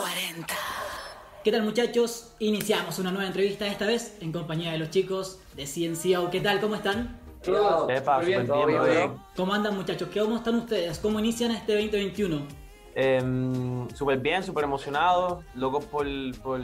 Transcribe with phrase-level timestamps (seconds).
[0.00, 0.46] 40.
[1.42, 2.34] ¿Qué tal muchachos?
[2.38, 6.30] Iniciamos una nueva entrevista esta vez en compañía de los chicos de CNCO.
[6.30, 6.60] ¿Qué tal?
[6.60, 7.18] ¿Cómo están?
[7.42, 9.08] Todo, bien, todo bien, bien, bro.
[9.08, 9.20] bro.
[9.36, 10.08] ¿Cómo andan muchachos?
[10.12, 10.98] ¿Cómo están ustedes?
[10.98, 12.42] ¿Cómo inician este 2021?
[12.94, 16.06] Em, súper bien, súper emocionado, locos por,
[16.42, 16.60] por,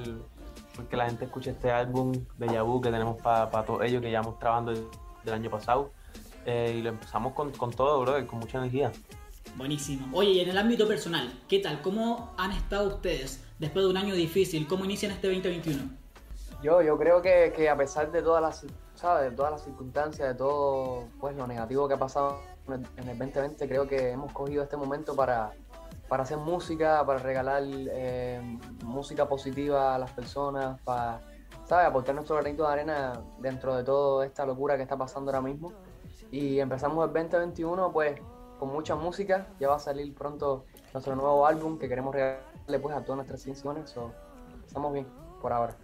[0.75, 4.39] porque la gente escuche este álbum de Yabu que tenemos para todos ellos que llevamos
[4.39, 4.87] trabajando el-
[5.25, 5.93] del año pasado.
[6.45, 8.91] Eh, y lo empezamos con, con todo, brother, con mucha energía.
[9.57, 10.09] Buenísimo.
[10.13, 11.83] Oye, y en el ámbito personal, ¿qué tal?
[11.83, 14.67] ¿Cómo han estado ustedes después de un año difícil?
[14.67, 15.91] ¿Cómo inician este 2021?
[16.63, 19.31] Yo, yo creo que, que a pesar de todas las, ¿sabes?
[19.31, 23.09] De todas las circunstancias, de todo pues, lo negativo que ha pasado en el, en
[23.09, 25.53] el 2020, creo que hemos cogido este momento para,
[26.09, 28.41] para hacer música, para regalar eh,
[28.85, 31.21] música positiva a las personas, para
[31.67, 31.87] ¿sabes?
[31.87, 35.73] aportar nuestro granito de arena dentro de toda esta locura que está pasando ahora mismo.
[36.31, 38.21] Y empezamos el 2021 pues
[38.63, 42.95] con mucha música, ya va a salir pronto nuestro nuevo álbum que queremos regalarle pues
[42.95, 43.93] a todas nuestras canciones,
[44.65, 45.05] estamos bien
[45.41, 45.75] por ahora.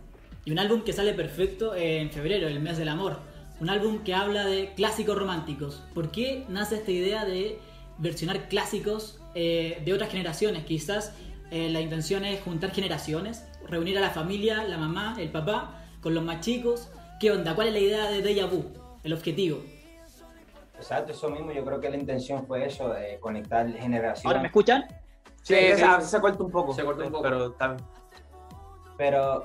[0.44, 3.18] Y un álbum que sale perfecto en febrero, el mes del amor.
[3.60, 5.82] Un álbum que habla de clásicos románticos.
[5.92, 7.58] ¿Por qué nace esta idea de
[7.98, 10.64] versionar clásicos eh, de otras generaciones?
[10.64, 11.16] Quizás
[11.50, 16.14] eh, la intención es juntar generaciones, reunir a la familia, la mamá, el papá, con
[16.14, 16.90] los más chicos.
[17.18, 17.56] ¿Qué onda?
[17.56, 18.66] ¿Cuál es la idea de Deja Vu?
[19.02, 19.64] El objetivo.
[20.78, 21.52] Exacto, eso mismo.
[21.52, 24.24] Yo creo que la intención fue eso, de conectar generaciones.
[24.26, 24.84] ¿Ahora me escuchan?
[25.42, 25.82] Sí, Sí, sí.
[25.82, 26.72] veces se corta un poco.
[26.72, 27.22] Se corta un poco.
[27.22, 27.80] Pero está bien.
[28.96, 29.44] Pero,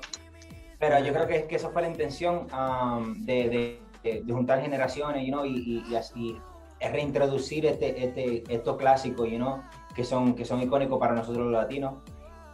[0.79, 4.61] pero yo creo que, que esa fue la intención um, de, de- de- de juntar
[4.61, 6.37] generaciones, you know, y, y- y así
[6.81, 9.63] reintroducir este, este, estos clásicos, you know,
[9.95, 11.95] que son, que son icónicos para nosotros los latinos.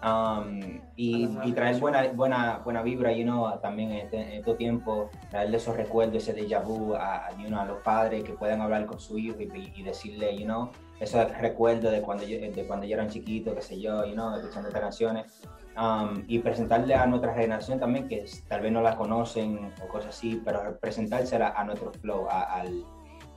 [0.03, 0.59] Um,
[0.95, 5.09] y, y traer buena, buena, buena vibra, you know, también en, este, en estos tiempos,
[5.29, 8.85] traerle esos recuerdos, ese déjà vu a, you know, a los padres que puedan hablar
[8.85, 12.85] con su hijo y, y decirle, you know, esos recuerdos de cuando, yo- de cuando
[12.85, 15.41] yo eran chiquitos, qué sé yo, you know, escuchando estas canciones
[15.77, 20.15] um, y presentarle a nuestra generación también, que tal vez no la conocen o cosas
[20.15, 22.83] así, pero presentársela a nuestro flow, a- al,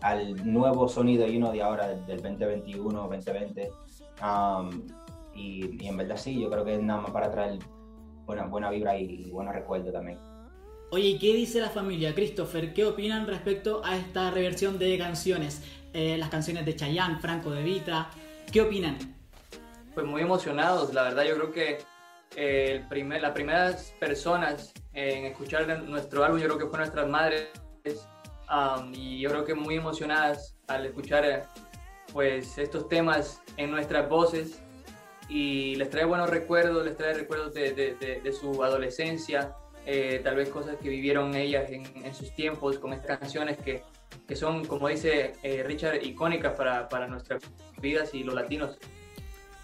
[0.01, 3.71] al nuevo sonido you know, de ahora, del 2021, 2020.
[4.23, 4.87] Um,
[5.35, 7.59] y, y en verdad sí, yo creo que es nada más para traer
[8.27, 10.19] buena, buena vibra y, buenos recuerdos también.
[10.91, 12.15] Oye, ¿y qué dice la familia?
[12.15, 15.63] Christopher, ¿qué opinan respecto a esta reversión de canciones?
[15.93, 18.11] Eh, las canciones de Chayanne, Franco De Vita.
[18.51, 18.99] ¿Qué opinan?
[19.95, 21.79] Pues muy emocionados, la verdad yo creo que
[22.37, 27.09] eh, el primer, las primeras personas en escuchar nuestro álbum yo creo que fueron nuestras
[27.09, 27.49] madres
[28.51, 31.43] um, y yo creo que muy emocionadas al escuchar eh,
[32.13, 34.63] pues estos temas en nuestras voces
[35.33, 39.55] y les trae buenos recuerdos, les trae recuerdos de, de- de- de su adolescencia,
[39.87, 43.83] eh, tal vez cosas que vivieron ellas en, en sus tiempos con estas canciones que,
[44.29, 47.43] que son, como dice eh, Richard, icónicas para, para nuestras
[47.81, 48.77] vidas y los latinos.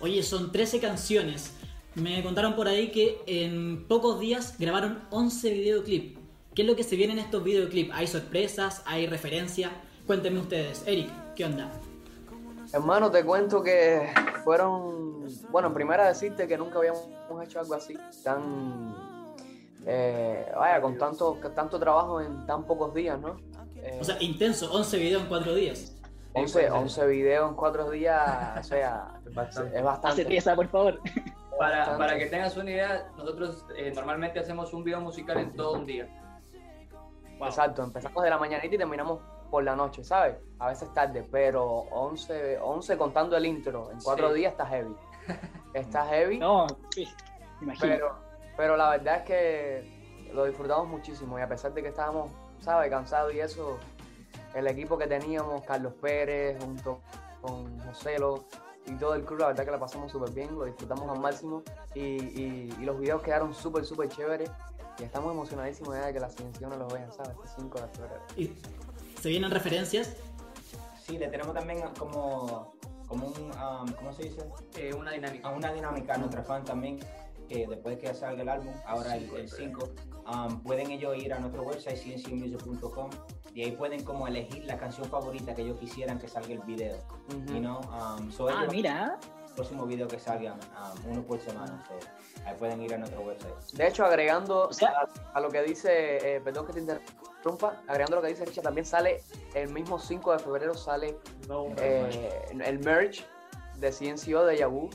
[0.00, 1.52] Oye, son 13 canciones.
[1.94, 6.18] Me contaron por ahí que en pocos días grabaron 11 videoclips.
[6.54, 7.90] ¿Qué es lo que se viene en estos videoclips?
[7.92, 8.82] ¿Hay sorpresas?
[8.86, 9.70] ¿Hay referencia?
[10.06, 10.82] Cuéntenme ustedes.
[10.86, 11.70] Eric, ¿qué onda?
[12.72, 14.12] Hermano, te cuento que
[14.44, 17.08] fueron, bueno, primero decirte que nunca habíamos
[17.42, 18.94] hecho algo así, tan,
[19.86, 23.36] eh, vaya, con tanto, tanto trabajo en tan pocos días, ¿no?
[23.76, 25.94] Eh, O sea, intenso, 11 videos en 4 días.
[26.34, 29.78] 11, 11 videos en 4 días, o sea, Es bastante.
[29.78, 31.00] es Hace pieza, por favor.
[31.58, 35.72] Para, para que tengas una idea, nosotros eh, normalmente hacemos un video musical en todo
[35.72, 36.06] un día.
[37.38, 37.48] Wow.
[37.48, 39.20] Exacto, empezamos de la mañanita y terminamos
[39.50, 40.36] por la noche, ¿sabes?
[40.58, 44.34] A veces tarde, pero 11, 11 contando el intro, en 4 Sí.
[44.34, 44.94] días está heavy.
[45.74, 46.38] Está heavy.
[46.40, 47.08] No, sí,
[47.60, 47.94] imagino.
[47.94, 48.16] Pero,
[48.56, 52.90] pero la verdad es que lo disfrutamos muchísimo y a pesar de que estábamos, ¿sabes?
[52.90, 53.78] Cansados y eso,
[54.54, 57.00] el equipo que teníamos, Carlos Pérez, junto
[57.40, 58.44] con Joselo
[58.86, 61.62] y todo el club, la verdad que la pasamos súper bien, lo disfrutamos al máximo
[61.94, 64.50] y, y- y los videos quedaron súper, súper chéveres
[64.98, 67.32] y estamos emocionadísimos ya de que la siguiente los vean, ¿sabes?
[67.44, 68.22] Este 5 de febrero.
[68.36, 68.46] Y
[69.20, 70.16] se vienen referencias.
[71.06, 72.74] Sí, le tenemos también como,
[73.06, 74.44] como un, um, ¿cómo se dice?
[74.76, 75.48] Eh, una dinámica.
[75.48, 77.00] a una dinámica a nuestra fan también,
[77.48, 79.88] que después de que salga el álbum, ahora el 5,
[80.62, 83.10] pueden ellos ir a nuestro website, cncmusic.com,
[83.54, 86.98] y ahí pueden como elegir la canción favorita que ellos quisieran que salga el video.
[87.28, 87.54] Ujú.
[87.54, 87.80] You know?
[87.80, 89.18] um, so ah, ellos- mira.
[89.58, 90.58] Próximo video que salgan,
[91.04, 91.94] um, uno por semana, so,
[92.46, 93.54] ahí pueden ir a nuestro website.
[93.72, 94.92] De hecho, agregando O sea-
[95.34, 98.62] a, a lo que dice, eh, perdón que te interrumpa, agregando lo que dice Richard,
[98.64, 99.20] también sale
[99.54, 101.18] el mismo 5 de febrero sale
[101.78, 103.24] eh, el merch
[103.78, 104.90] de CNCO de Yabu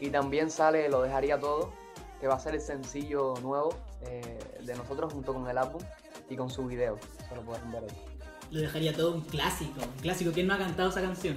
[0.00, 1.72] y también sale Lo Dejaría Todo,
[2.20, 3.70] que va a ser el sencillo nuevo
[4.02, 5.80] eh, de nosotros junto con el álbum
[6.28, 6.98] y con su video.
[7.24, 8.04] Eso lo pueden ver ahí.
[8.50, 9.80] Lo dejaría todo un clásico.
[9.80, 10.32] Un clásico.
[10.32, 11.36] ¿Quién no ha cantado esa canción?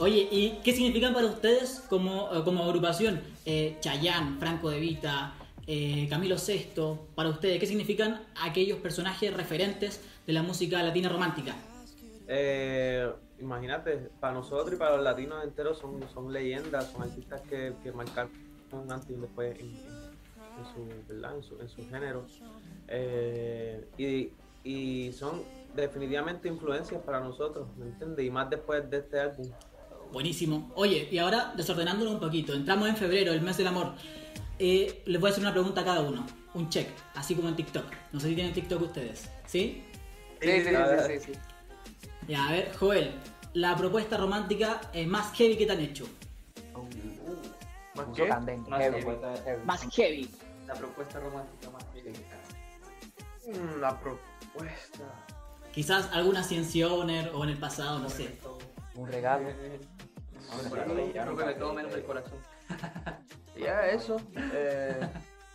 [0.00, 3.20] Oye, ¿y qué significan para ustedes como, eh, como agrupación?
[3.44, 5.34] Eh, Chayanne, Franco De Vita,
[5.66, 11.54] eh, Camilo Sesto, para ustedes, ¿qué significan aquellos personajes referentes de la música latina romántica?
[12.26, 13.10] Eh,
[13.40, 17.92] imagínate, para nosotros y para los latinos enteros son, son leyendas, son artistas que, que
[17.92, 18.30] marcaron
[18.88, 19.76] antes y después en
[20.74, 21.36] su, ¿verdad?
[21.36, 22.24] En, su, en su género.
[22.88, 24.30] Eh, y,
[24.64, 25.42] y son
[25.76, 28.24] definitivamente influencias para nosotros, ¿me entiendes?
[28.24, 29.46] Y más después de este álbum.
[30.12, 30.70] Buenísimo.
[30.74, 33.94] Oye, y ahora desordenándolo un poquito, entramos en febrero, el mes del amor.
[34.58, 37.56] Eh, les voy a hacer una pregunta a cada uno, un check, así como en
[37.56, 37.86] TikTok.
[38.12, 39.82] No sé si tienen TikTok ustedes, ¿sí?
[40.40, 41.32] Sí, sí, sí, a sí, sí.
[42.28, 43.12] Ya, a ver, Joel,
[43.54, 46.06] la propuesta romántica eh, más heavy que te han hecho.
[47.94, 48.28] ¿Más Puso qué?
[48.28, 48.44] Más
[48.80, 49.16] heavy, heavy.
[49.44, 49.64] heavy.
[49.64, 50.30] Más heavy.
[50.66, 52.14] La propuesta romántica más bien.
[53.46, 55.04] Mm, La propuesta.
[55.72, 58.38] Quizás alguna Ciencianer o en el pasado, no sé.
[58.96, 59.48] Un regalo.
[61.12, 62.38] Creo que me todo menos el corazón.
[63.56, 64.16] Ya, eso.
[64.54, 64.98] Eh,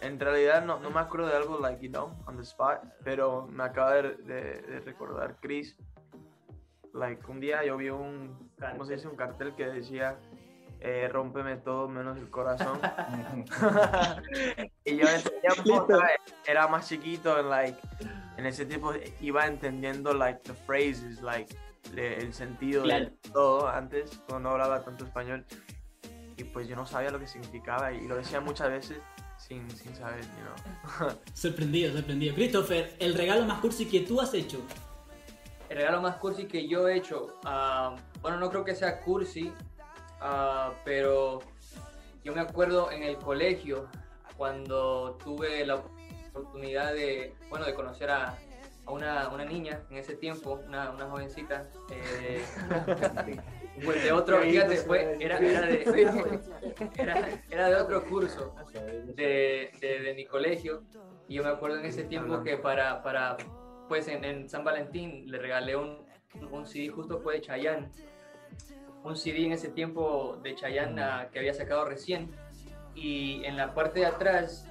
[0.01, 3.47] en realidad no, no me acuerdo de algo, like, you know, on the spot, pero
[3.47, 5.75] me acaba de, de- de recordar Chris.
[6.93, 9.07] Like, un día yo vi un, ¿cómo se dice?
[9.07, 10.19] Un cartel que decía,
[10.81, 12.79] eh, rómpeme todo menos el corazón.
[14.85, 15.87] y yo en ese tiempo
[16.45, 17.79] era más chiquito, and, like,
[18.37, 21.51] en ese tiempo iba entendiendo, like, the phrases, like,
[21.93, 23.05] le- el sentido Claro.
[23.05, 25.45] de todo antes, cuando no hablaba tanto español.
[26.37, 28.97] Y pues yo no sabía lo que significaba y lo decía muchas veces
[29.37, 31.09] sin, sin saber, you know.
[31.33, 32.35] Sorprendido, sorprendido.
[32.35, 34.59] Christopher, el regalo más cursi que tú has hecho.
[35.69, 39.51] El regalo más cursi que yo he hecho, ah, bueno, no creo que sea cursi,
[40.21, 41.39] ah, pero
[42.23, 43.87] yo me acuerdo en el colegio
[44.37, 45.81] cuando tuve la
[46.33, 48.37] oportunidad de, bueno, de conocer a,
[48.85, 51.69] a una, una niña en ese tiempo, una, una jovencita.
[51.91, 52.43] eh,
[53.83, 55.81] pues de otro, fíjate, fue, era, era, de,
[56.97, 58.55] era, era de otro curso
[59.15, 60.83] de, de, de mi colegio.
[61.27, 63.37] Y yo me acuerdo en ese tiempo que para, para
[63.87, 66.05] pues en, en San Valentín le regalé un,
[66.51, 67.89] un CD justo fue de Chayanne.
[69.03, 72.31] Un CD en ese tiempo de Chayanne ah, que había sacado recién.
[72.93, 74.67] Y en la parte de atrás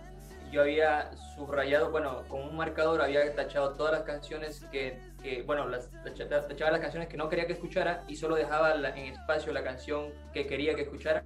[0.55, 5.69] yo había subrayado, bueno, con un marcador había tachado todas las canciones que, que, bueno,
[5.69, 9.13] las, tacha- tachaba las canciones que no quería que escuchara y solo dejaba la- en
[9.13, 11.25] espacio la canción que quería que escuchara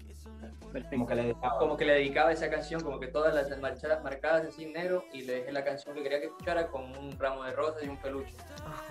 [0.90, 4.46] Como que le como que le dedicaba esa canción, como que todas las marchadas marcadas
[4.46, 7.44] así en negro y le dejé la canción que quería que escuchara con un ramo
[7.44, 8.34] de rosas y un peluche.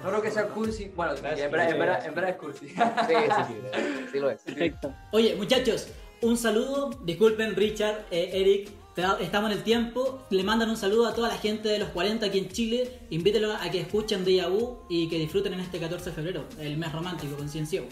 [0.04, 1.40] No creo que sea cursi, bueno, en verdad,
[1.70, 2.68] en verdad, en verdad es cursi.
[2.70, 4.42] Sí, sí, sí, sí lo es.
[4.44, 4.94] Perfecto.
[5.12, 5.92] Oye, muchachos,
[6.22, 6.90] un saludo.
[7.04, 8.70] Disculpen, Richard, eh, Eric,
[9.20, 10.20] estamos en el tiempo.
[10.30, 13.00] Le mandan un saludo a toda la gente de los 40 aquí en Chile.
[13.10, 16.78] Invítenlos a que escuchen Deja Vu y que disfruten en este 14 de febrero, el
[16.78, 17.84] mes romántico con Ciencio.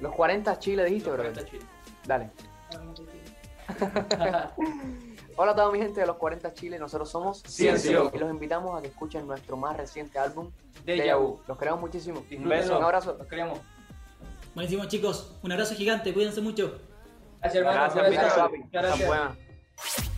[0.00, 1.24] Los 40 Chile dijiste, bro.
[2.06, 2.30] Dale.
[5.36, 8.12] Hola a toda mi gente de los 40 Chile, nosotros somos Ciencio.
[8.14, 10.50] y los invitamos a que escuchen nuestro más reciente álbum,
[10.84, 11.16] Deja.
[11.16, 11.40] Vu.
[11.48, 12.24] Los queremos muchísimo.
[12.30, 12.78] Un beso.
[12.78, 13.16] Un abrazo.
[13.18, 13.58] Los queremos.
[14.54, 15.34] Buenísimo, chicos.
[15.42, 16.12] Un abrazo gigante.
[16.12, 16.78] Cuídense mucho.
[17.40, 17.94] Gracias, hermano.
[17.94, 19.43] Gracias, Gracias.
[19.76, 20.04] you